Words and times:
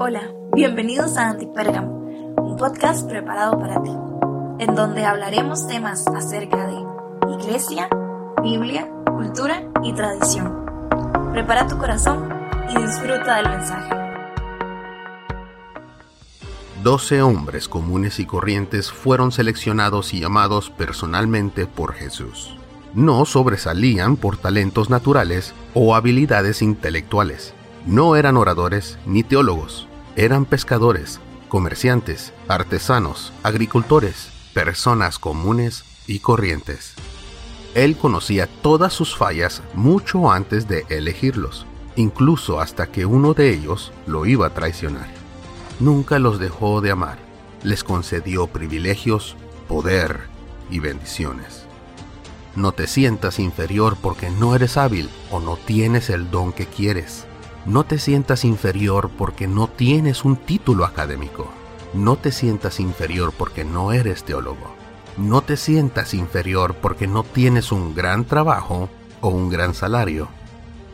Hola, 0.00 0.32
bienvenidos 0.54 1.16
a 1.16 1.30
Antipérgamo, 1.30 1.90
un 2.36 2.56
podcast 2.56 3.08
preparado 3.08 3.58
para 3.58 3.82
ti, 3.82 3.90
en 4.60 4.76
donde 4.76 5.04
hablaremos 5.04 5.66
temas 5.66 6.06
acerca 6.06 6.68
de 6.68 7.34
iglesia, 7.34 7.88
Biblia, 8.40 8.88
cultura 9.06 9.64
y 9.82 9.92
tradición. 9.92 10.64
Prepara 11.32 11.66
tu 11.66 11.78
corazón 11.78 12.28
y 12.70 12.80
disfruta 12.80 13.38
del 13.38 13.48
mensaje. 13.48 13.90
Doce 16.84 17.20
hombres 17.20 17.66
comunes 17.66 18.20
y 18.20 18.24
corrientes 18.24 18.92
fueron 18.92 19.32
seleccionados 19.32 20.14
y 20.14 20.20
llamados 20.20 20.70
personalmente 20.70 21.66
por 21.66 21.94
Jesús. 21.94 22.56
No 22.94 23.24
sobresalían 23.24 24.16
por 24.16 24.36
talentos 24.36 24.90
naturales 24.90 25.54
o 25.74 25.96
habilidades 25.96 26.62
intelectuales. 26.62 27.52
No 27.86 28.16
eran 28.16 28.36
oradores 28.36 28.98
ni 29.06 29.22
teólogos, 29.22 29.87
eran 30.18 30.44
pescadores, 30.44 31.18
comerciantes, 31.48 32.34
artesanos, 32.46 33.32
agricultores, 33.42 34.28
personas 34.52 35.18
comunes 35.18 35.84
y 36.06 36.18
corrientes. 36.18 36.92
Él 37.74 37.96
conocía 37.96 38.46
todas 38.60 38.92
sus 38.92 39.16
fallas 39.16 39.62
mucho 39.72 40.30
antes 40.30 40.68
de 40.68 40.84
elegirlos, 40.90 41.64
incluso 41.96 42.60
hasta 42.60 42.88
que 42.88 43.06
uno 43.06 43.32
de 43.32 43.54
ellos 43.54 43.92
lo 44.06 44.26
iba 44.26 44.48
a 44.48 44.54
traicionar 44.54 45.18
nunca 45.80 46.18
los 46.18 46.38
dejó 46.38 46.80
de 46.80 46.90
amar. 46.90 47.18
Les 47.62 47.84
concedió 47.84 48.46
privilegios, 48.46 49.36
poder 49.68 50.20
y 50.70 50.78
bendiciones. 50.78 51.64
No 52.54 52.72
te 52.72 52.86
sientas 52.86 53.38
inferior 53.38 53.96
porque 54.00 54.30
no 54.30 54.54
eres 54.54 54.76
hábil 54.76 55.08
o 55.30 55.40
no 55.40 55.56
tienes 55.56 56.10
el 56.10 56.30
don 56.30 56.52
que 56.52 56.66
quieres. 56.66 57.24
No 57.68 57.84
te 57.84 57.98
sientas 57.98 58.46
inferior 58.46 59.10
porque 59.10 59.46
no 59.46 59.68
tienes 59.68 60.24
un 60.24 60.36
título 60.38 60.86
académico. 60.86 61.52
No 61.92 62.16
te 62.16 62.32
sientas 62.32 62.80
inferior 62.80 63.34
porque 63.36 63.62
no 63.62 63.92
eres 63.92 64.24
teólogo. 64.24 64.74
No 65.18 65.42
te 65.42 65.58
sientas 65.58 66.14
inferior 66.14 66.76
porque 66.76 67.06
no 67.06 67.24
tienes 67.24 67.70
un 67.70 67.94
gran 67.94 68.24
trabajo 68.24 68.88
o 69.20 69.28
un 69.28 69.50
gran 69.50 69.74
salario. 69.74 70.28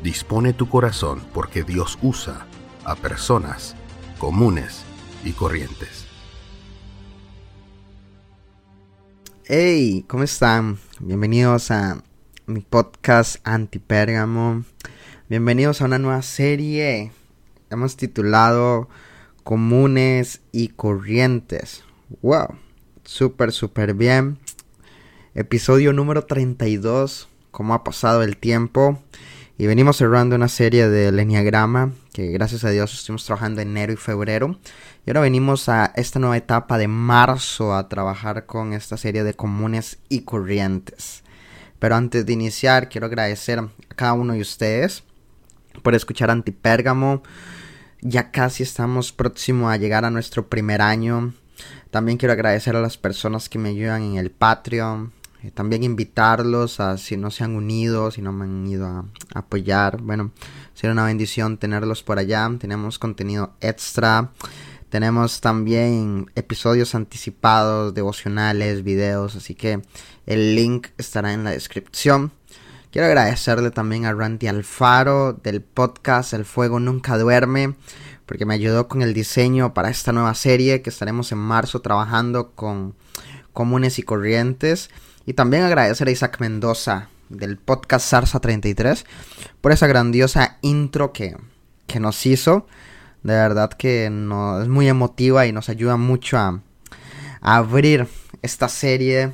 Dispone 0.02 0.52
tu 0.52 0.68
corazón 0.68 1.22
porque 1.32 1.62
Dios 1.62 1.96
usa 2.02 2.44
a 2.82 2.96
personas 2.96 3.76
comunes 4.18 4.82
y 5.24 5.30
corrientes. 5.30 6.06
Hey, 9.44 10.04
¿cómo 10.08 10.24
están? 10.24 10.78
Bienvenidos 10.98 11.70
a 11.70 12.02
mi 12.46 12.62
podcast 12.62 13.36
Antipérgamo. 13.44 14.64
Bienvenidos 15.26 15.80
a 15.80 15.86
una 15.86 15.98
nueva 15.98 16.20
serie. 16.20 17.10
Hemos 17.70 17.96
titulado 17.96 18.90
Comunes 19.42 20.42
y 20.52 20.68
Corrientes. 20.68 21.82
Wow, 22.20 22.58
súper, 23.04 23.52
súper 23.52 23.94
bien. 23.94 24.36
Episodio 25.34 25.94
número 25.94 26.26
32. 26.26 27.30
¿Cómo 27.52 27.72
ha 27.72 27.84
pasado 27.84 28.22
el 28.22 28.36
tiempo? 28.36 29.02
Y 29.56 29.66
venimos 29.66 29.96
cerrando 29.96 30.36
una 30.36 30.48
serie 30.48 30.90
del 30.90 31.18
Enneagrama 31.18 31.94
que 32.12 32.26
gracias 32.26 32.62
a 32.64 32.70
Dios 32.70 32.92
estuvimos 32.92 33.24
trabajando 33.24 33.62
enero 33.62 33.94
y 33.94 33.96
febrero. 33.96 34.58
Y 35.06 35.10
ahora 35.10 35.22
venimos 35.22 35.70
a 35.70 35.86
esta 35.96 36.18
nueva 36.18 36.36
etapa 36.36 36.76
de 36.76 36.88
marzo 36.88 37.74
a 37.74 37.88
trabajar 37.88 38.44
con 38.44 38.74
esta 38.74 38.98
serie 38.98 39.24
de 39.24 39.32
comunes 39.32 39.96
y 40.10 40.20
corrientes. 40.20 41.24
Pero 41.78 41.96
antes 41.96 42.26
de 42.26 42.32
iniciar, 42.34 42.90
quiero 42.90 43.06
agradecer 43.06 43.58
a 43.58 43.70
cada 43.96 44.12
uno 44.12 44.34
de 44.34 44.42
ustedes 44.42 45.02
por 45.82 45.94
escuchar 45.94 46.30
Antipérgamo. 46.30 47.22
Ya 48.00 48.30
casi 48.30 48.62
estamos 48.62 49.12
próximo 49.12 49.70
a 49.70 49.76
llegar 49.76 50.04
a 50.04 50.10
nuestro 50.10 50.48
primer 50.48 50.82
año. 50.82 51.32
También 51.90 52.18
quiero 52.18 52.32
agradecer 52.32 52.76
a 52.76 52.80
las 52.80 52.98
personas 52.98 53.48
que 53.48 53.58
me 53.58 53.70
ayudan 53.70 54.02
en 54.02 54.16
el 54.16 54.30
Patreon, 54.30 55.12
eh, 55.44 55.50
también 55.52 55.84
invitarlos 55.84 56.80
a 56.80 56.98
si 56.98 57.16
no 57.16 57.30
se 57.30 57.44
han 57.44 57.54
unido, 57.54 58.10
si 58.10 58.20
no 58.20 58.32
me 58.32 58.44
han 58.44 58.66
ido 58.66 58.86
a, 58.86 59.04
apoyar. 59.34 60.00
Bueno, 60.00 60.32
será 60.74 60.92
una 60.92 61.04
bendición 61.04 61.58
tenerlos 61.58 62.02
por 62.02 62.18
allá. 62.18 62.50
Tenemos 62.58 62.98
contenido 62.98 63.54
extra. 63.60 64.32
Tenemos 64.88 65.40
también 65.40 66.30
episodios 66.34 66.94
anticipados, 66.94 67.94
devocionales, 67.94 68.84
videos. 68.84 69.36
Así 69.36 69.54
que 69.54 69.82
el 70.26 70.56
link 70.56 70.88
estará 70.98 71.32
en 71.32 71.44
la 71.44 71.50
descripción. 71.50 72.32
Quiero 72.94 73.08
agradecerle 73.08 73.72
también 73.72 74.06
a 74.06 74.12
Randy 74.12 74.46
Alfaro 74.46 75.32
del 75.32 75.62
podcast 75.62 76.32
El 76.32 76.44
Fuego 76.44 76.78
Nunca 76.78 77.18
Duerme 77.18 77.74
porque 78.24 78.46
me 78.46 78.54
ayudó 78.54 78.86
con 78.86 79.02
el 79.02 79.12
diseño 79.12 79.74
para 79.74 79.90
esta 79.90 80.12
nueva 80.12 80.32
serie 80.36 80.80
que 80.80 80.90
estaremos 80.90 81.32
en 81.32 81.38
marzo 81.38 81.80
trabajando 81.80 82.52
con 82.52 82.94
comunes 83.52 83.98
y 83.98 84.04
corrientes. 84.04 84.90
Y 85.26 85.32
también 85.32 85.64
agradecer 85.64 86.06
a 86.06 86.12
Isaac 86.12 86.36
Mendoza 86.38 87.08
del 87.30 87.56
podcast 87.56 88.06
Sarsa 88.06 88.38
33 88.38 89.06
por 89.60 89.72
esa 89.72 89.88
grandiosa 89.88 90.58
intro 90.62 91.12
que, 91.12 91.36
que 91.88 91.98
nos 91.98 92.24
hizo. 92.26 92.68
De 93.24 93.34
verdad 93.34 93.72
que 93.72 94.08
no, 94.08 94.62
es 94.62 94.68
muy 94.68 94.86
emotiva 94.86 95.46
y 95.46 95.52
nos 95.52 95.68
ayuda 95.68 95.96
mucho 95.96 96.38
a, 96.38 96.60
a 97.40 97.56
abrir 97.56 98.06
esta 98.40 98.68
serie. 98.68 99.32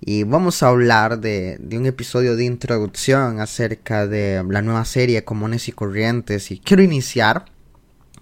Y 0.00 0.24
vamos 0.24 0.62
a 0.62 0.68
hablar 0.68 1.20
de, 1.20 1.58
de, 1.60 1.78
un 1.78 1.86
episodio 1.86 2.34
de 2.34 2.44
introducción 2.44 3.40
acerca 3.40 4.06
de 4.06 4.42
la 4.48 4.62
nueva 4.62 4.84
serie 4.84 5.24
Comunes 5.24 5.68
y 5.68 5.72
Corrientes. 5.72 6.50
Y 6.50 6.58
quiero 6.58 6.82
iniciar 6.82 7.44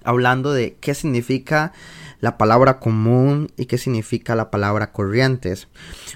hablando 0.02 0.52
de 0.52 0.76
qué 0.80 0.94
significa 0.94 1.72
la 2.20 2.38
palabra 2.38 2.80
común 2.80 3.52
y 3.56 3.66
qué 3.66 3.78
significa 3.78 4.34
la 4.34 4.50
palabra 4.50 4.92
corrientes. 4.92 5.68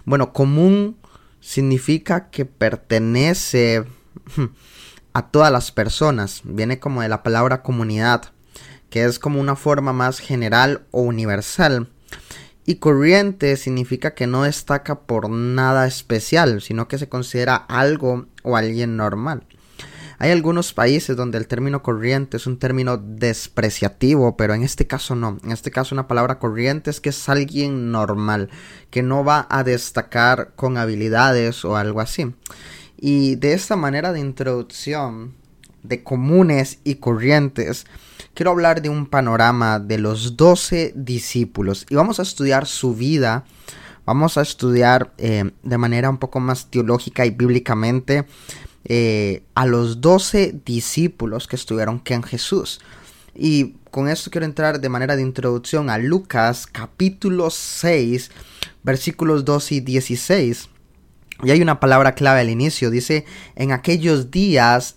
Bueno, 0.04 0.32
común 0.32 0.96
significa 1.40 2.30
que 2.30 2.44
pertenece 2.44 3.84
a 5.12 5.28
todas 5.28 5.52
las 5.52 5.70
personas. 5.72 6.40
Viene 6.44 6.78
como 6.78 7.02
de 7.02 7.08
la 7.08 7.22
palabra 7.22 7.62
comunidad, 7.62 8.32
que 8.90 9.04
es 9.04 9.18
como 9.18 9.40
una 9.40 9.56
forma 9.56 9.92
más 9.92 10.18
general 10.18 10.86
o 10.90 11.02
universal. 11.02 11.88
Y 12.64 12.76
corriente 12.76 13.56
significa 13.56 14.14
que 14.14 14.26
no 14.26 14.44
destaca 14.44 15.00
por 15.00 15.28
nada 15.28 15.86
especial, 15.86 16.60
sino 16.62 16.86
que 16.86 16.98
se 16.98 17.08
considera 17.08 17.56
algo 17.56 18.26
o 18.42 18.56
alguien 18.56 18.96
normal. 18.96 19.44
Hay 20.18 20.30
algunos 20.30 20.72
países 20.72 21.16
donde 21.16 21.38
el 21.38 21.48
término 21.48 21.82
corriente 21.82 22.36
es 22.36 22.46
un 22.46 22.60
término 22.60 22.96
despreciativo, 22.96 24.36
pero 24.36 24.54
en 24.54 24.62
este 24.62 24.86
caso 24.86 25.16
no. 25.16 25.38
En 25.42 25.50
este 25.50 25.72
caso 25.72 25.96
una 25.96 26.06
palabra 26.06 26.38
corriente 26.38 26.90
es 26.90 27.00
que 27.00 27.08
es 27.08 27.28
alguien 27.28 27.90
normal, 27.90 28.48
que 28.90 29.02
no 29.02 29.24
va 29.24 29.48
a 29.50 29.64
destacar 29.64 30.52
con 30.54 30.76
habilidades 30.76 31.64
o 31.64 31.76
algo 31.76 32.00
así. 32.00 32.32
Y 32.96 33.34
de 33.34 33.54
esta 33.54 33.74
manera 33.74 34.12
de 34.12 34.20
introducción 34.20 35.34
de 35.82 36.03
comunes 36.03 36.78
y 36.84 36.97
corrientes, 36.97 37.87
quiero 38.34 38.50
hablar 38.50 38.82
de 38.82 38.88
un 38.88 39.06
panorama 39.06 39.78
de 39.78 39.98
los 39.98 40.37
doce 40.37 40.93
discípulos 40.94 41.87
y 41.88 41.94
vamos 41.94 42.19
a 42.19 42.22
estudiar 42.22 42.66
su 42.66 42.94
vida, 42.94 43.44
vamos 44.04 44.38
a 44.38 44.43
estudiar 44.43 45.12
eh, 45.19 45.50
de 45.62 45.78
manera 45.78 46.10
un 46.10 46.19
poco 46.19 46.41
más 46.41 46.70
teológica 46.70 47.26
y 47.26 47.31
bíblicamente 47.31 48.26
eh, 48.84 49.44
a 49.54 49.66
los 49.66 50.00
doce 50.00 50.60
discípulos 50.65 51.47
que 51.47 51.56
estuvieron 51.56 51.99
con 51.99 52.22
Jesús. 52.22 52.81
Y 53.34 53.76
con 53.91 54.09
esto 54.09 54.31
quiero 54.31 54.44
entrar 54.44 54.81
de 54.81 54.88
manera 54.88 55.16
de 55.16 55.22
introducción 55.22 55.88
a 55.88 55.99
Lucas 55.99 56.66
capítulo 56.66 57.50
6 57.50 58.31
versículos 58.82 59.44
12 59.44 59.76
y 59.76 59.81
16. 59.81 60.69
Y 61.44 61.50
hay 61.50 61.62
una 61.62 61.81
palabra 61.81 62.14
clave 62.14 62.41
al 62.41 62.50
inicio. 62.50 62.91
Dice, 62.91 63.25
en 63.56 63.72
aquellos 63.72 64.31
días 64.31 64.97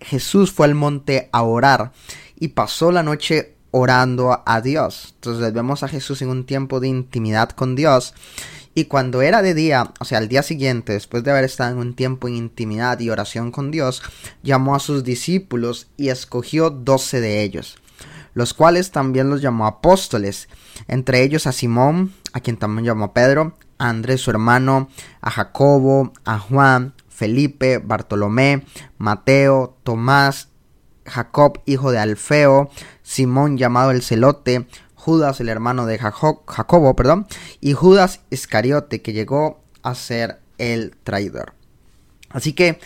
Jesús 0.00 0.52
fue 0.52 0.66
al 0.66 0.74
monte 0.74 1.28
a 1.32 1.42
orar 1.42 1.92
y 2.38 2.48
pasó 2.48 2.92
la 2.92 3.02
noche 3.02 3.54
orando 3.70 4.42
a 4.44 4.60
Dios. 4.60 5.14
Entonces 5.16 5.52
vemos 5.52 5.82
a 5.82 5.88
Jesús 5.88 6.22
en 6.22 6.28
un 6.28 6.46
tiempo 6.46 6.80
de 6.80 6.88
intimidad 6.88 7.50
con 7.50 7.76
Dios 7.76 8.14
y 8.78 8.84
cuando 8.84 9.22
era 9.22 9.40
de 9.40 9.54
día, 9.54 9.94
o 10.00 10.04
sea, 10.04 10.18
al 10.18 10.28
día 10.28 10.42
siguiente, 10.42 10.92
después 10.92 11.24
de 11.24 11.30
haber 11.30 11.44
estado 11.44 11.72
en 11.72 11.78
un 11.78 11.94
tiempo 11.94 12.28
en 12.28 12.36
intimidad 12.36 13.00
y 13.00 13.08
oración 13.08 13.50
con 13.50 13.70
Dios, 13.70 14.02
llamó 14.42 14.74
a 14.74 14.80
sus 14.80 15.02
discípulos 15.02 15.86
y 15.96 16.10
escogió 16.10 16.68
doce 16.68 17.22
de 17.22 17.42
ellos, 17.42 17.78
los 18.34 18.52
cuales 18.52 18.90
también 18.90 19.30
los 19.30 19.40
llamó 19.40 19.66
apóstoles, 19.66 20.50
entre 20.88 21.22
ellos 21.22 21.46
a 21.46 21.52
Simón, 21.52 22.12
a 22.34 22.40
quien 22.40 22.58
también 22.58 22.84
llamó 22.84 23.14
Pedro, 23.14 23.56
a 23.78 23.88
Andrés 23.88 24.20
su 24.20 24.30
hermano, 24.30 24.90
a 25.22 25.30
Jacobo, 25.30 26.12
a 26.26 26.38
Juan, 26.38 26.92
Felipe, 27.16 27.78
Bartolomé, 27.78 28.66
Mateo, 28.98 29.78
Tomás, 29.84 30.50
Jacob, 31.06 31.62
hijo 31.64 31.90
de 31.90 31.98
Alfeo, 31.98 32.70
Simón 33.02 33.56
llamado 33.56 33.90
el 33.90 34.02
celote, 34.02 34.66
Judas, 34.94 35.40
el 35.40 35.48
hermano 35.48 35.86
de 35.86 35.98
Jacobo, 35.98 36.94
perdón, 36.94 37.26
y 37.60 37.72
Judas 37.72 38.20
Iscariote, 38.28 39.00
que 39.00 39.14
llegó 39.14 39.62
a 39.82 39.94
ser 39.94 40.40
el 40.58 40.94
traidor. 41.04 41.54
Así 42.28 42.52
que 42.52 42.80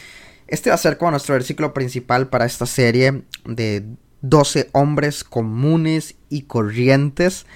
este 0.46 0.70
va 0.70 0.74
a 0.76 0.78
ser 0.78 0.96
como 0.96 1.10
nuestro 1.10 1.34
versículo 1.34 1.74
principal 1.74 2.28
para 2.28 2.44
esta 2.44 2.66
serie 2.66 3.24
de 3.46 3.84
12 4.20 4.70
hombres 4.72 5.24
comunes 5.24 6.14
y 6.28 6.42
corrientes, 6.42 7.46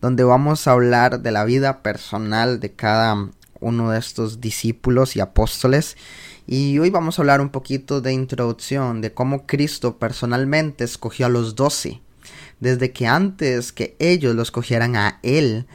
donde 0.00 0.24
vamos 0.24 0.66
a 0.66 0.72
hablar 0.72 1.20
de 1.20 1.30
la 1.30 1.44
vida 1.44 1.82
personal 1.82 2.58
de 2.58 2.72
cada 2.72 3.30
uno 3.64 3.90
de 3.90 3.98
estos 3.98 4.40
discípulos 4.40 5.16
y 5.16 5.20
apóstoles. 5.20 5.96
Y 6.46 6.78
hoy 6.78 6.90
vamos 6.90 7.18
a 7.18 7.22
hablar 7.22 7.40
un 7.40 7.48
poquito 7.48 8.00
de 8.00 8.12
introducción 8.12 9.00
de 9.00 9.12
cómo 9.12 9.46
Cristo 9.46 9.98
personalmente 9.98 10.84
escogió 10.84 11.26
a 11.26 11.30
los 11.30 11.54
doce, 11.54 12.02
desde 12.60 12.92
que 12.92 13.06
antes 13.06 13.72
que 13.72 13.96
ellos 13.98 14.34
los 14.34 14.48
escogieran 14.48 14.96
a 14.96 15.18
Él. 15.22 15.66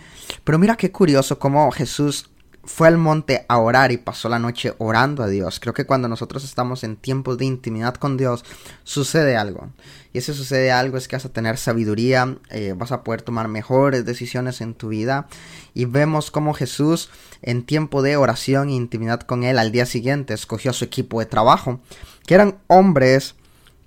Pero 0.43 0.59
mira 0.59 0.77
qué 0.77 0.91
curioso 0.91 1.39
cómo 1.39 1.71
Jesús 1.71 2.29
fue 2.69 2.87
al 2.87 2.97
monte 2.97 3.45
a 3.49 3.57
orar 3.57 3.91
y 3.91 3.97
pasó 3.97 4.29
la 4.29 4.37
noche 4.37 4.75
orando 4.77 5.23
a 5.23 5.27
Dios. 5.27 5.59
Creo 5.59 5.73
que 5.73 5.87
cuando 5.87 6.07
nosotros 6.07 6.43
estamos 6.43 6.83
en 6.83 6.97
tiempos 6.97 7.39
de 7.39 7.45
intimidad 7.45 7.95
con 7.95 8.15
Dios, 8.15 8.45
sucede 8.83 9.35
algo. 9.35 9.69
Y 10.13 10.19
ese 10.19 10.35
sucede 10.35 10.71
algo 10.71 10.95
es 10.95 11.07
que 11.07 11.15
vas 11.15 11.25
a 11.25 11.33
tener 11.33 11.57
sabiduría, 11.57 12.37
eh, 12.51 12.75
vas 12.77 12.91
a 12.91 13.03
poder 13.03 13.23
tomar 13.23 13.47
mejores 13.47 14.05
decisiones 14.05 14.61
en 14.61 14.75
tu 14.75 14.89
vida. 14.89 15.27
Y 15.73 15.85
vemos 15.85 16.29
cómo 16.29 16.53
Jesús, 16.53 17.09
en 17.41 17.63
tiempo 17.65 18.03
de 18.03 18.17
oración 18.17 18.69
e 18.69 18.73
intimidad 18.73 19.21
con 19.21 19.43
Él, 19.43 19.57
al 19.57 19.71
día 19.71 19.87
siguiente 19.87 20.35
escogió 20.35 20.69
a 20.69 20.75
su 20.75 20.85
equipo 20.85 21.19
de 21.19 21.25
trabajo, 21.25 21.81
que 22.27 22.35
eran 22.35 22.59
hombres 22.67 23.35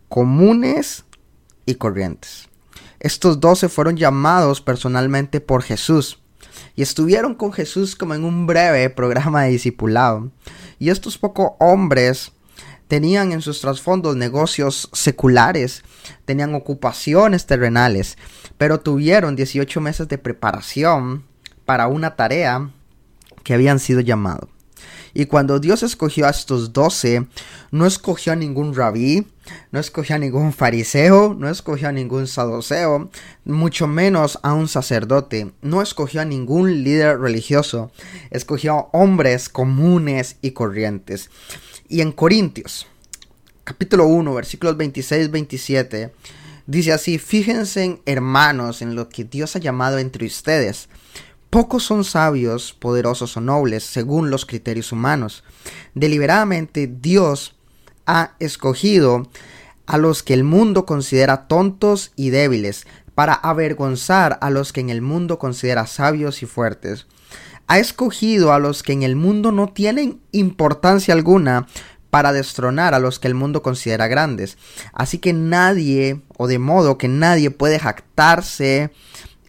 comunes 0.09 1.05
y 1.67 1.77
corrientes. 1.77 2.49
Estos 2.99 3.41
doce 3.41 3.69
fueron 3.69 3.97
llamados 3.97 4.61
personalmente 4.61 5.41
por 5.41 5.63
Jesús 5.63 6.22
y 6.77 6.83
estuvieron 6.83 7.35
con 7.35 7.53
Jesús 7.53 7.97
como 7.97 8.15
en 8.15 8.25
un 8.25 8.47
breve 8.47 8.91
programa 8.91 9.43
de 9.43 9.51
discipulado. 9.51 10.31
Y 10.79 10.91
estos 10.91 11.19
pocos 11.19 11.53
hombres 11.61 12.33
tenían 12.89 13.33
en 13.33 13.41
sus 13.41 13.61
trasfondos 13.61 14.17
negocios 14.17 14.89
seculares, 14.93 15.83
tenían 16.25 16.55
ocupaciones 16.55 17.47
terrenales, 17.47 18.19
pero 18.59 18.81
tuvieron 18.81 19.37
18 19.37 19.81
meses 19.81 20.09
de 20.09 20.19
preparación 20.19 21.25
para 21.65 21.87
una 21.87 22.17
tarea 22.17 22.71
que 23.45 23.55
habían 23.55 23.79
sido 23.79 24.01
llamados. 24.01 24.49
Y 25.15 25.27
cuando 25.27 25.59
Dios 25.59 25.83
escogió 25.83 26.27
a 26.27 26.31
estos 26.31 26.73
doce, 26.73 27.27
no 27.71 27.87
escogió 27.87 28.33
a 28.33 28.37
ningún 28.37 28.75
rabí, 28.75 29.27
no 29.71 29.81
escogió 29.81 30.17
a 30.17 30.19
ningún 30.19 30.53
fariseo, 30.53 31.35
no 31.35 31.49
escogió 31.49 31.89
a 31.89 31.93
ningún 31.93 32.27
saduceo, 32.27 33.11
mucho 33.45 33.87
menos 33.87 34.39
a 34.43 34.53
un 34.53 34.69
sacerdote, 34.69 35.53
no 35.63 35.83
escogió 35.83 36.21
a 36.21 36.25
ningún 36.25 36.85
líder 36.85 37.19
religioso, 37.19 37.91
escogió 38.31 38.73
a 38.73 38.89
hombres 38.93 39.49
comunes 39.49 40.37
y 40.43 40.53
corrientes. 40.53 41.31
Y 41.89 42.01
en 42.01 42.13
Corintios, 42.13 42.87
capítulo 43.65 44.07
1, 44.07 44.35
versículos 44.35 44.77
26-27, 44.77 46.11
dice 46.67 46.93
así, 46.93 47.19
fíjense 47.19 48.01
hermanos 48.07 48.83
en 48.83 48.95
lo 48.95 49.09
que 49.09 49.25
Dios 49.25 49.57
ha 49.57 49.59
llamado 49.59 49.99
entre 49.99 50.27
ustedes 50.27 50.89
Pocos 51.53 51.83
son 51.83 52.03
sabios, 52.03 52.73
poderosos 52.73 53.37
o 53.37 53.43
nobles 53.43 53.85
según 53.85 54.31
los 54.31 54.47
criterios 54.47 54.91
humanos. 54.91 55.45
Deliberadamente 55.95 56.87
Dios 56.87 57.55
ha 58.13 58.35
escogido 58.41 59.27
a 59.87 59.97
los 59.97 60.23
que 60.23 60.35
el 60.35 60.45
mundo 60.45 60.85
considera 60.85 61.49
tontos 61.49 62.13
y 62.15 62.29
débiles 62.29 62.87
para 63.15 63.33
avergonzar 63.33 64.39
a 64.43 64.51
los 64.51 64.73
que 64.73 64.81
en 64.81 64.91
el 64.91 65.01
mundo 65.01 65.39
considera 65.39 65.87
sabios 65.87 66.43
y 66.43 66.47
fuertes. 66.47 67.07
Ha 67.69 67.79
escogido 67.79 68.53
a 68.53 68.59
los 68.59 68.83
que 68.83 68.93
en 68.93 69.03
el 69.03 69.17
mundo 69.17 69.51
no 69.51 69.69
tienen 69.69 70.21
importancia 70.31 71.15
alguna 71.15 71.67
para 72.11 72.35
destronar 72.35 72.93
a 72.93 72.99
los 72.99 73.19
que 73.19 73.29
el 73.29 73.35
mundo 73.35 73.63
considera 73.63 74.09
grandes. 74.09 74.59
Así 74.93 75.17
que 75.17 75.33
nadie, 75.33 76.21
o 76.37 76.47
de 76.49 76.59
modo 76.59 76.99
que 76.99 77.09
nadie 77.09 77.51
puede 77.51 77.79
jactarse 77.79 78.91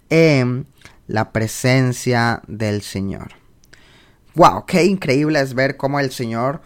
en 0.10 0.68
la 1.08 1.34
presencia 1.34 2.42
del 2.48 2.82
Señor. 2.82 3.34
¡Wow! 4.36 4.66
¡Qué 4.66 4.86
increíble 4.86 5.42
es 5.42 5.54
ver 5.54 5.76
cómo 5.76 6.00
el 6.00 6.12
Señor 6.12 6.62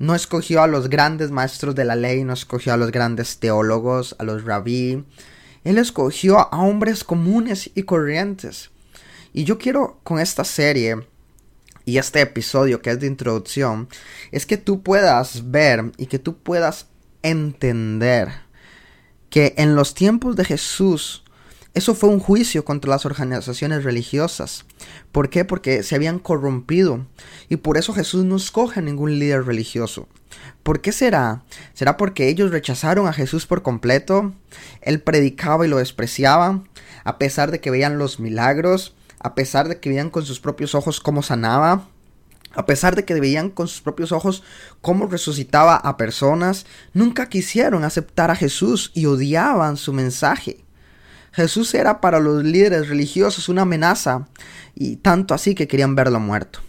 no 0.00 0.14
escogió 0.14 0.62
a 0.62 0.66
los 0.66 0.88
grandes 0.88 1.30
maestros 1.30 1.74
de 1.74 1.84
la 1.84 1.94
ley, 1.94 2.24
no 2.24 2.32
escogió 2.32 2.72
a 2.72 2.78
los 2.78 2.90
grandes 2.90 3.38
teólogos, 3.38 4.16
a 4.18 4.24
los 4.24 4.44
rabí. 4.44 5.04
Él 5.62 5.76
escogió 5.76 6.38
a 6.38 6.62
hombres 6.62 7.04
comunes 7.04 7.70
y 7.74 7.82
corrientes. 7.82 8.70
Y 9.34 9.44
yo 9.44 9.58
quiero 9.58 10.00
con 10.02 10.18
esta 10.18 10.42
serie 10.42 11.06
y 11.84 11.98
este 11.98 12.22
episodio 12.22 12.80
que 12.80 12.90
es 12.90 13.00
de 13.00 13.08
introducción, 13.08 13.88
es 14.32 14.46
que 14.46 14.56
tú 14.56 14.82
puedas 14.82 15.50
ver 15.50 15.92
y 15.98 16.06
que 16.06 16.18
tú 16.18 16.38
puedas 16.38 16.86
entender 17.22 18.30
que 19.28 19.52
en 19.58 19.76
los 19.76 19.92
tiempos 19.92 20.34
de 20.34 20.46
Jesús 20.46 21.24
eso 21.72 21.94
fue 21.94 22.08
un 22.08 22.18
juicio 22.18 22.64
contra 22.64 22.90
las 22.90 23.06
organizaciones 23.06 23.84
religiosas. 23.84 24.64
¿Por 25.12 25.30
qué? 25.30 25.44
Porque 25.44 25.84
se 25.84 25.94
habían 25.94 26.18
corrompido. 26.18 27.06
Y 27.48 27.56
por 27.56 27.76
eso 27.76 27.92
Jesús 27.92 28.24
no 28.24 28.36
escoge 28.36 28.80
a 28.80 28.82
ningún 28.82 29.18
líder 29.18 29.44
religioso. 29.44 30.08
¿Por 30.64 30.80
qué 30.80 30.90
será? 30.90 31.42
¿Será 31.72 31.96
porque 31.96 32.28
ellos 32.28 32.50
rechazaron 32.50 33.06
a 33.06 33.12
Jesús 33.12 33.46
por 33.46 33.62
completo? 33.62 34.34
Él 34.80 35.00
predicaba 35.00 35.64
y 35.64 35.68
lo 35.68 35.78
despreciaba, 35.78 36.62
a 37.04 37.18
pesar 37.18 37.50
de 37.52 37.60
que 37.60 37.70
veían 37.70 37.98
los 37.98 38.18
milagros, 38.18 38.94
a 39.20 39.34
pesar 39.34 39.68
de 39.68 39.78
que 39.78 39.90
veían 39.90 40.10
con 40.10 40.24
sus 40.24 40.40
propios 40.40 40.74
ojos 40.74 41.00
cómo 41.00 41.22
sanaba, 41.22 41.88
a 42.52 42.66
pesar 42.66 42.96
de 42.96 43.04
que 43.04 43.14
veían 43.14 43.50
con 43.50 43.68
sus 43.68 43.80
propios 43.80 44.10
ojos 44.10 44.42
cómo 44.80 45.06
resucitaba 45.06 45.76
a 45.76 45.96
personas, 45.96 46.66
nunca 46.94 47.28
quisieron 47.28 47.84
aceptar 47.84 48.30
a 48.32 48.36
Jesús 48.36 48.90
y 48.92 49.06
odiaban 49.06 49.76
su 49.76 49.92
mensaje. 49.92 50.64
Jesús 51.32 51.74
era 51.74 52.00
para 52.00 52.20
los 52.20 52.44
líderes 52.44 52.88
religiosos 52.88 53.48
una 53.48 53.62
amenaza, 53.62 54.28
y 54.74 54.96
tanto 54.96 55.34
así 55.34 55.54
que 55.54 55.68
querían 55.68 55.94
verlo 55.94 56.20
muerto. 56.20 56.60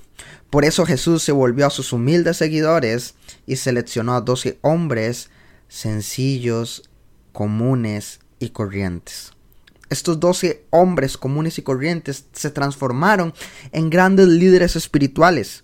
Por 0.50 0.66
eso 0.66 0.86
Jesús 0.86 1.24
se 1.24 1.32
volvió 1.32 1.66
a 1.66 1.70
sus 1.70 1.94
humildes 1.94 2.38
seguidores 2.38 3.16
y 3.48 3.56
seleccionó 3.56 4.16
a 4.16 4.22
doce 4.22 4.60
hombres 4.62 5.30
sencillos, 5.70 6.90
comunes 7.32 8.20
y 8.40 8.50
corrientes. 8.50 9.32
Estos 9.90 10.20
doce 10.20 10.66
hombres 10.70 11.18
comunes 11.18 11.58
y 11.58 11.62
corrientes 11.62 12.26
se 12.34 12.50
transformaron 12.50 13.34
en 13.72 13.90
grandes 13.90 14.28
líderes 14.28 14.76
espirituales, 14.76 15.64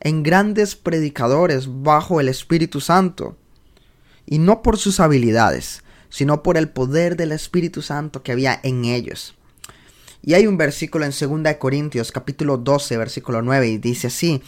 en 0.00 0.22
grandes 0.22 0.76
predicadores 0.76 1.66
bajo 1.82 2.20
el 2.20 2.28
Espíritu 2.28 2.80
Santo, 2.80 3.36
y 4.26 4.38
no 4.38 4.62
por 4.62 4.76
sus 4.76 5.00
habilidades, 5.00 5.82
sino 6.10 6.42
por 6.42 6.58
el 6.58 6.68
poder 6.68 7.16
del 7.16 7.32
Espíritu 7.32 7.80
Santo 7.80 8.22
que 8.22 8.32
había 8.32 8.60
en 8.62 8.84
ellos. 8.84 9.34
Y 10.22 10.34
hay 10.34 10.46
un 10.46 10.58
versículo 10.58 11.06
en 11.06 11.12
2 11.12 11.54
Corintios 11.54 12.12
capítulo 12.12 12.58
12 12.58 12.98
versículo 12.98 13.40
9 13.40 13.68
y 13.68 13.78
dice 13.78 14.08
así, 14.08 14.42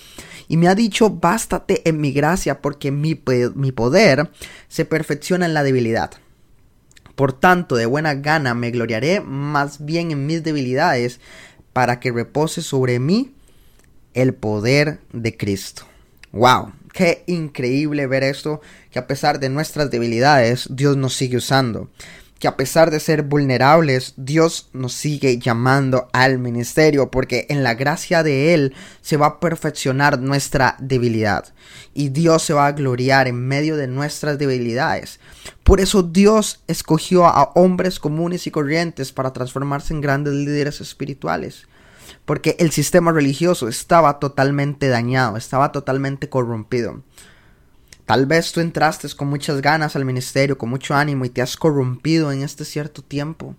y 0.48 0.58
me 0.58 0.68
ha 0.68 0.74
dicho, 0.74 1.08
bástate 1.08 1.88
en 1.88 1.98
mi 2.00 2.12
gracia 2.12 2.60
porque 2.60 2.90
mi, 2.90 3.18
mi 3.54 3.72
poder 3.72 4.30
se 4.68 4.84
perfecciona 4.84 5.46
en 5.46 5.54
la 5.54 5.62
debilidad. 5.62 6.10
Por 7.14 7.32
tanto, 7.32 7.76
de 7.76 7.86
buena 7.86 8.14
gana 8.14 8.54
me 8.54 8.70
gloriaré 8.70 9.20
más 9.20 9.84
bien 9.84 10.10
en 10.10 10.26
mis 10.26 10.42
debilidades 10.42 11.20
para 11.72 12.00
que 12.00 12.12
repose 12.12 12.62
sobre 12.62 12.98
mí 12.98 13.34
el 14.14 14.34
poder 14.34 15.00
de 15.12 15.36
Cristo. 15.36 15.84
¡Wow! 16.32 16.72
Qué 16.92 17.24
increíble 17.26 18.06
ver 18.06 18.22
esto, 18.22 18.60
que 18.90 18.98
a 18.98 19.06
pesar 19.06 19.40
de 19.40 19.48
nuestras 19.48 19.90
debilidades, 19.90 20.68
Dios 20.70 20.96
nos 20.96 21.14
sigue 21.14 21.38
usando. 21.38 21.90
Que 22.38 22.48
a 22.48 22.56
pesar 22.56 22.90
de 22.90 23.00
ser 23.00 23.22
vulnerables, 23.22 24.14
Dios 24.16 24.68
nos 24.74 24.92
sigue 24.92 25.38
llamando 25.38 26.08
al 26.12 26.38
ministerio, 26.38 27.10
porque 27.10 27.46
en 27.48 27.62
la 27.62 27.74
gracia 27.74 28.22
de 28.22 28.52
Él 28.52 28.74
se 29.00 29.16
va 29.16 29.26
a 29.26 29.40
perfeccionar 29.40 30.18
nuestra 30.18 30.76
debilidad. 30.80 31.54
Y 31.94 32.10
Dios 32.10 32.42
se 32.42 32.52
va 32.52 32.66
a 32.66 32.72
gloriar 32.72 33.26
en 33.26 33.46
medio 33.46 33.76
de 33.76 33.86
nuestras 33.86 34.38
debilidades. 34.38 35.18
Por 35.62 35.80
eso 35.80 36.02
Dios 36.02 36.62
escogió 36.66 37.26
a 37.26 37.52
hombres 37.54 38.00
comunes 38.00 38.46
y 38.46 38.50
corrientes 38.50 39.12
para 39.12 39.32
transformarse 39.32 39.94
en 39.94 40.02
grandes 40.02 40.34
líderes 40.34 40.80
espirituales 40.82 41.66
porque 42.24 42.56
el 42.58 42.70
sistema 42.70 43.12
religioso 43.12 43.68
estaba 43.68 44.18
totalmente 44.18 44.88
dañado, 44.88 45.36
estaba 45.36 45.72
totalmente 45.72 46.28
corrompido. 46.28 47.02
Tal 48.06 48.26
vez 48.26 48.52
tú 48.52 48.60
entraste 48.60 49.08
con 49.16 49.28
muchas 49.28 49.62
ganas 49.62 49.96
al 49.96 50.04
ministerio, 50.04 50.58
con 50.58 50.68
mucho 50.68 50.94
ánimo 50.94 51.24
y 51.24 51.30
te 51.30 51.42
has 51.42 51.56
corrompido 51.56 52.32
en 52.32 52.42
este 52.42 52.64
cierto 52.64 53.02
tiempo. 53.02 53.54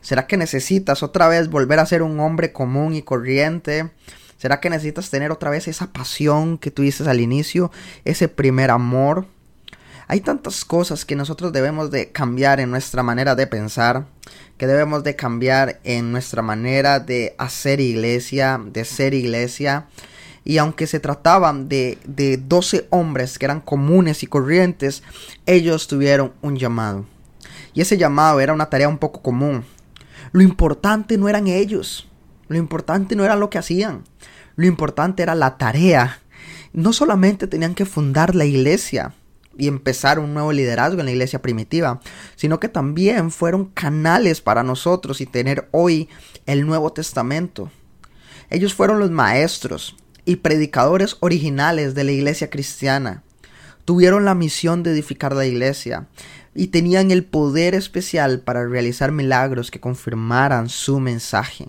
¿Será 0.00 0.26
que 0.26 0.36
necesitas 0.36 1.02
otra 1.02 1.28
vez 1.28 1.48
volver 1.48 1.78
a 1.78 1.86
ser 1.86 2.02
un 2.02 2.18
hombre 2.20 2.52
común 2.52 2.94
y 2.94 3.02
corriente? 3.02 3.90
¿Será 4.36 4.58
que 4.58 4.68
necesitas 4.68 5.10
tener 5.10 5.30
otra 5.30 5.50
vez 5.50 5.68
esa 5.68 5.92
pasión 5.92 6.58
que 6.58 6.72
tuviste 6.72 7.08
al 7.08 7.20
inicio, 7.20 7.70
ese 8.04 8.26
primer 8.26 8.72
amor? 8.72 9.26
Hay 10.12 10.20
tantas 10.20 10.66
cosas 10.66 11.06
que 11.06 11.16
nosotros 11.16 11.54
debemos 11.54 11.90
de 11.90 12.12
cambiar 12.12 12.60
en 12.60 12.70
nuestra 12.70 13.02
manera 13.02 13.34
de 13.34 13.46
pensar, 13.46 14.04
que 14.58 14.66
debemos 14.66 15.04
de 15.04 15.16
cambiar 15.16 15.80
en 15.84 16.12
nuestra 16.12 16.42
manera 16.42 17.00
de 17.00 17.34
hacer 17.38 17.80
iglesia, 17.80 18.60
de 18.62 18.84
ser 18.84 19.14
iglesia. 19.14 19.86
Y 20.44 20.58
aunque 20.58 20.86
se 20.86 21.00
trataban 21.00 21.70
de, 21.70 21.96
de 22.04 22.36
12 22.36 22.88
hombres 22.90 23.38
que 23.38 23.46
eran 23.46 23.62
comunes 23.62 24.22
y 24.22 24.26
corrientes, 24.26 25.02
ellos 25.46 25.88
tuvieron 25.88 26.34
un 26.42 26.58
llamado. 26.58 27.06
Y 27.72 27.80
ese 27.80 27.96
llamado 27.96 28.38
era 28.40 28.52
una 28.52 28.68
tarea 28.68 28.90
un 28.90 28.98
poco 28.98 29.22
común. 29.22 29.64
Lo 30.32 30.42
importante 30.42 31.16
no 31.16 31.30
eran 31.30 31.46
ellos, 31.46 32.06
lo 32.48 32.58
importante 32.58 33.16
no 33.16 33.24
era 33.24 33.36
lo 33.36 33.48
que 33.48 33.56
hacían, 33.56 34.04
lo 34.56 34.66
importante 34.66 35.22
era 35.22 35.34
la 35.34 35.56
tarea. 35.56 36.20
No 36.74 36.92
solamente 36.92 37.46
tenían 37.46 37.74
que 37.74 37.86
fundar 37.86 38.34
la 38.34 38.44
iglesia, 38.44 39.14
y 39.56 39.68
empezar 39.68 40.18
un 40.18 40.34
nuevo 40.34 40.52
liderazgo 40.52 41.00
en 41.00 41.06
la 41.06 41.12
iglesia 41.12 41.42
primitiva, 41.42 42.00
sino 42.36 42.60
que 42.60 42.68
también 42.68 43.30
fueron 43.30 43.66
canales 43.66 44.40
para 44.40 44.62
nosotros 44.62 45.20
y 45.20 45.26
tener 45.26 45.68
hoy 45.70 46.08
el 46.46 46.66
Nuevo 46.66 46.92
Testamento. 46.92 47.70
Ellos 48.50 48.74
fueron 48.74 48.98
los 48.98 49.10
maestros 49.10 49.96
y 50.24 50.36
predicadores 50.36 51.16
originales 51.20 51.94
de 51.94 52.04
la 52.04 52.12
iglesia 52.12 52.50
cristiana. 52.50 53.22
Tuvieron 53.84 54.24
la 54.24 54.34
misión 54.34 54.82
de 54.82 54.92
edificar 54.92 55.34
la 55.34 55.46
iglesia 55.46 56.06
y 56.54 56.68
tenían 56.68 57.10
el 57.10 57.24
poder 57.24 57.74
especial 57.74 58.40
para 58.40 58.66
realizar 58.66 59.10
milagros 59.10 59.70
que 59.70 59.80
confirmaran 59.80 60.68
su 60.68 61.00
mensaje. 61.00 61.68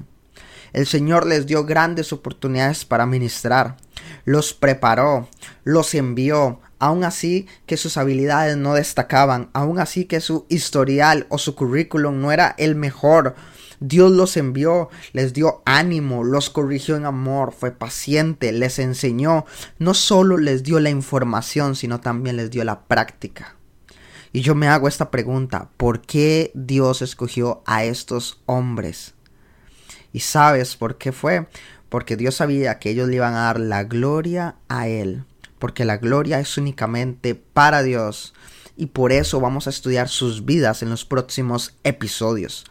El 0.74 0.88
Señor 0.88 1.26
les 1.26 1.46
dio 1.46 1.66
grandes 1.66 2.12
oportunidades 2.12 2.84
para 2.84 3.06
ministrar, 3.06 3.78
los 4.26 4.54
preparó, 4.54 5.30
los 5.64 5.94
envió, 5.94 6.60
aun 6.84 7.06
así 7.06 7.48
que 7.66 7.78
sus 7.78 7.96
habilidades 7.96 8.58
no 8.58 8.74
destacaban, 8.74 9.50
aun 9.54 9.80
así 9.80 10.04
que 10.04 10.20
su 10.20 10.46
historial 10.50 11.28
o 11.30 11.38
su 11.38 11.56
currículum 11.56 12.20
no 12.20 12.34
era 12.34 12.56
el 12.58 12.76
mejor. 12.76 13.36
Dios 13.80 14.12
los 14.12 14.36
envió, 14.36 14.90
les 15.14 15.32
dio 15.32 15.62
ánimo, 15.66 16.26
los 16.26 16.50
corrigió 16.50 16.98
en 16.98 17.06
amor, 17.06 17.54
fue 17.58 17.72
paciente, 17.72 18.52
les 18.52 18.80
enseñó, 18.80 19.46
no 19.80 19.94
solo 19.94 20.38
les 20.38 20.64
dio 20.64 20.82
la 20.82 20.90
información, 20.90 21.78
sino 21.78 22.02
también 22.02 22.36
les 22.36 22.52
dio 22.52 22.66
la 22.66 22.82
práctica. 22.82 23.56
Y 24.34 24.42
yo 24.42 24.54
me 24.54 24.68
hago 24.68 24.90
esta 24.90 25.10
pregunta, 25.10 25.70
¿por 25.78 26.02
qué 26.02 26.52
Dios 26.54 27.02
escogió 27.02 27.64
a 27.66 27.86
estos 27.86 28.42
hombres? 28.46 29.14
¿Y 30.12 30.20
sabes 30.20 30.76
por 30.76 30.98
qué 30.98 31.14
fue? 31.14 31.48
Porque 31.88 32.18
Dios 32.18 32.36
sabía 32.36 32.78
que 32.78 32.90
ellos 32.90 33.08
le 33.08 33.16
iban 33.16 33.36
a 33.36 33.44
dar 33.44 33.62
la 33.62 33.86
gloria 33.86 34.58
a 34.68 34.90
Él 34.90 35.24
porque 35.64 35.86
la 35.86 35.96
gloria 35.96 36.42
es 36.42 36.58
únicamente 36.58 37.36
para 37.36 37.84
Dios 37.84 38.34
y 38.76 38.88
por 38.88 39.14
eso 39.14 39.40
vamos 39.40 39.66
a 39.66 39.70
estudiar 39.70 40.10
sus 40.10 40.44
vidas 40.44 40.84
en 40.84 40.90
los 40.90 41.06
próximos 41.06 41.78
episodios. 41.86 42.66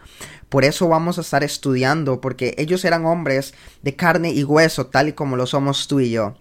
Por 0.51 0.63
eso 0.63 0.89
vamos 0.89 1.17
a 1.17 1.23
estar 1.23 1.43
estudiando, 1.43 2.21
porque 2.21 2.55
ellos 2.59 2.85
eran 2.85 3.07
hombres 3.07 3.55
de 3.81 3.97
carne 3.97 4.33
y 4.33 4.45
hueso, 4.45 4.89
tal 4.89 5.09
y 5.09 5.15
como 5.15 5.39
lo 5.39 5.47
somos 5.47 5.89
tú 5.89 6.01
y 6.01 6.11
yo. 6.11 6.37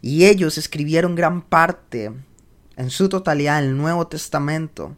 Y 0.00 0.26
ellos 0.26 0.56
escribieron 0.56 1.16
gran 1.16 1.42
parte, 1.42 2.12
en 2.76 2.90
su 2.90 3.08
totalidad, 3.08 3.64
el 3.64 3.76
Nuevo 3.76 4.06
Testamento. 4.06 4.96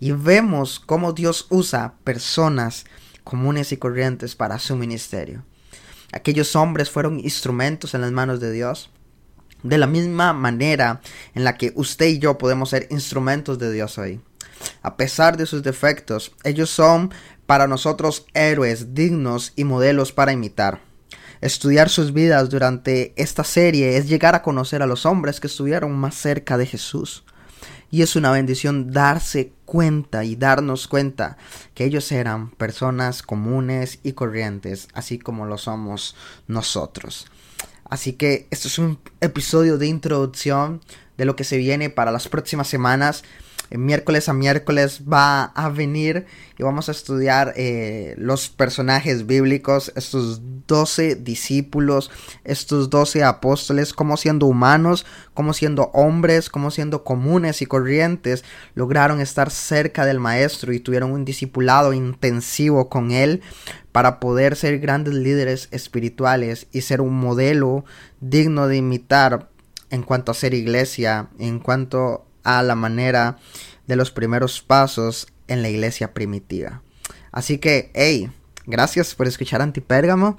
Y 0.00 0.12
vemos 0.12 0.80
cómo 0.80 1.12
Dios 1.12 1.46
usa 1.50 1.92
personas 2.04 2.86
comunes 3.22 3.70
y 3.70 3.76
corrientes 3.76 4.34
para 4.34 4.58
su 4.60 4.76
ministerio. 4.76 5.44
Aquellos 6.14 6.56
hombres 6.56 6.88
fueron 6.88 7.20
instrumentos 7.20 7.92
en 7.92 8.00
las 8.00 8.12
manos 8.12 8.40
de 8.40 8.50
Dios 8.50 8.88
de 9.68 9.78
la 9.78 9.86
misma 9.86 10.32
manera 10.32 11.00
en 11.34 11.44
la 11.44 11.56
que 11.56 11.72
usted 11.74 12.06
y 12.06 12.18
yo 12.18 12.38
podemos 12.38 12.70
ser 12.70 12.86
instrumentos 12.90 13.58
de 13.58 13.72
Dios 13.72 13.98
hoy. 13.98 14.20
A 14.82 14.96
pesar 14.96 15.36
de 15.36 15.46
sus 15.46 15.62
defectos, 15.62 16.32
ellos 16.44 16.70
son 16.70 17.12
para 17.46 17.66
nosotros 17.66 18.26
héroes 18.34 18.94
dignos 18.94 19.52
y 19.56 19.64
modelos 19.64 20.12
para 20.12 20.32
imitar. 20.32 20.80
Estudiar 21.40 21.90
sus 21.90 22.12
vidas 22.12 22.48
durante 22.48 23.12
esta 23.16 23.44
serie 23.44 23.96
es 23.96 24.08
llegar 24.08 24.34
a 24.34 24.42
conocer 24.42 24.82
a 24.82 24.86
los 24.86 25.04
hombres 25.04 25.38
que 25.38 25.46
estuvieron 25.46 25.92
más 25.92 26.14
cerca 26.14 26.56
de 26.56 26.66
Jesús. 26.66 27.24
Y 27.90 28.02
es 28.02 28.16
una 28.16 28.32
bendición 28.32 28.90
darse 28.90 29.52
cuenta 29.64 30.24
y 30.24 30.34
darnos 30.34 30.88
cuenta 30.88 31.36
que 31.74 31.84
ellos 31.84 32.10
eran 32.10 32.50
personas 32.50 33.22
comunes 33.22 34.00
y 34.02 34.12
corrientes, 34.12 34.88
así 34.92 35.18
como 35.18 35.46
lo 35.46 35.56
somos 35.56 36.16
nosotros. 36.48 37.26
Así 37.88 38.12
que 38.14 38.46
esto 38.50 38.68
es 38.68 38.78
un 38.78 38.98
episodio 39.20 39.78
de 39.78 39.86
introducción 39.86 40.80
de 41.16 41.24
lo 41.24 41.36
que 41.36 41.44
se 41.44 41.56
viene 41.56 41.90
para 41.90 42.10
las 42.10 42.28
próximas 42.28 42.68
semanas. 42.68 43.24
miércoles 43.70 44.28
a 44.28 44.32
miércoles 44.32 45.02
va 45.10 45.44
a 45.44 45.68
venir 45.68 46.26
y 46.58 46.62
vamos 46.62 46.88
a 46.88 46.92
estudiar 46.92 47.52
eh, 47.56 48.14
los 48.18 48.48
personajes 48.48 49.26
bíblicos, 49.26 49.92
estos 49.96 50.40
12 50.66 51.16
discípulos, 51.16 52.10
estos 52.44 52.90
12 52.90 53.24
apóstoles, 53.24 53.92
como 53.92 54.16
siendo 54.16 54.46
humanos, 54.46 55.06
como 55.34 55.52
siendo 55.52 55.90
hombres, 55.92 56.50
como 56.50 56.70
siendo 56.70 57.04
comunes 57.04 57.62
y 57.62 57.66
corrientes, 57.66 58.44
lograron 58.74 59.20
estar 59.20 59.50
cerca 59.50 60.06
del 60.06 60.20
maestro 60.20 60.72
y 60.72 60.80
tuvieron 60.80 61.12
un 61.12 61.24
discipulado 61.24 61.92
intensivo 61.92 62.88
con 62.88 63.10
él 63.10 63.42
para 63.92 64.20
poder 64.20 64.56
ser 64.56 64.78
grandes 64.78 65.14
líderes 65.14 65.68
espirituales 65.70 66.66
y 66.72 66.82
ser 66.82 67.00
un 67.00 67.18
modelo 67.18 67.84
digno 68.20 68.68
de 68.68 68.76
imitar 68.76 69.48
en 69.90 70.02
cuanto 70.02 70.32
a 70.32 70.34
ser 70.34 70.54
iglesia, 70.54 71.28
en 71.38 71.60
cuanto 71.60 72.26
a 72.42 72.62
la 72.62 72.74
manera 72.74 73.38
de 73.86 73.96
los 73.96 74.10
primeros 74.10 74.62
pasos 74.62 75.28
en 75.48 75.62
la 75.62 75.68
iglesia 75.68 76.12
primitiva. 76.12 76.82
Así 77.32 77.58
que, 77.58 77.90
hey, 77.94 78.30
gracias 78.66 79.14
por 79.14 79.26
escuchar 79.26 79.62
Antipérgamo, 79.62 80.36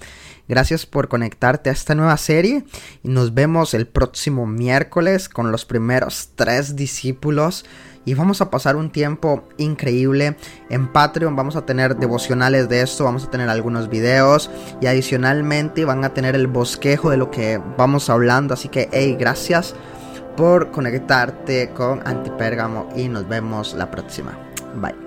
gracias 0.48 0.86
por 0.86 1.08
conectarte 1.08 1.70
a 1.70 1.74
esta 1.74 1.96
nueva 1.96 2.18
serie 2.18 2.66
y 3.04 3.10
nos 3.10 3.34
vemos 3.34 3.74
el 3.74 3.88
próximo 3.88 4.46
miércoles 4.46 5.30
con 5.30 5.52
los 5.52 5.66
primeros 5.66 6.30
tres 6.36 6.76
discípulos 6.76 7.66
y 8.08 8.14
vamos 8.14 8.40
a 8.40 8.50
pasar 8.50 8.78
un 8.78 8.90
tiempo 8.90 9.44
increíble 9.58 10.38
en 10.70 10.88
Patreon. 10.88 11.36
Vamos 11.36 11.58
a 11.58 11.66
tener 11.66 11.98
devocionales 11.98 12.70
de 12.70 12.80
esto, 12.80 13.04
vamos 13.04 13.26
a 13.26 13.30
tener 13.30 13.50
algunos 13.50 13.90
videos 13.90 14.50
y 14.80 14.86
adicionalmente 14.86 15.84
van 15.84 16.06
a 16.06 16.14
tener 16.14 16.34
el 16.34 16.48
bosquejo 16.48 17.10
de 17.10 17.18
lo 17.18 17.30
que 17.32 17.60
vamos 17.78 18.10
hablando. 18.10 18.54
Así 18.54 18.70
que, 18.70 18.88
hey, 18.94 19.18
gracias 19.20 19.76
por 20.38 20.72
conectarte 20.72 21.72
con 21.72 22.08
Antipérgamo 22.08 22.88
y 22.96 23.10
nos 23.10 23.28
vemos 23.28 23.74
la 23.74 23.92
próxima. 23.92 24.40
Bye. 24.76 25.07